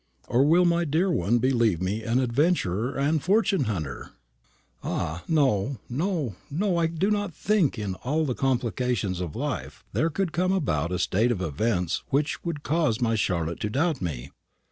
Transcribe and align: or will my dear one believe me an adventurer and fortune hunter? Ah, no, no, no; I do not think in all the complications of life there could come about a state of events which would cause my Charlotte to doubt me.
or 0.27 0.43
will 0.43 0.65
my 0.65 0.83
dear 0.83 1.11
one 1.11 1.37
believe 1.37 1.79
me 1.79 2.01
an 2.01 2.17
adventurer 2.17 2.97
and 2.97 3.21
fortune 3.23 3.65
hunter? 3.65 4.13
Ah, 4.83 5.23
no, 5.27 5.77
no, 5.91 6.33
no; 6.49 6.77
I 6.77 6.87
do 6.87 7.11
not 7.11 7.35
think 7.35 7.77
in 7.77 7.93
all 8.03 8.25
the 8.25 8.33
complications 8.33 9.21
of 9.21 9.35
life 9.35 9.83
there 9.93 10.09
could 10.09 10.31
come 10.31 10.53
about 10.53 10.91
a 10.91 10.97
state 10.97 11.31
of 11.31 11.39
events 11.39 12.01
which 12.07 12.43
would 12.43 12.63
cause 12.63 12.99
my 12.99 13.13
Charlotte 13.13 13.59
to 13.59 13.69
doubt 13.69 14.01
me. 14.01 14.31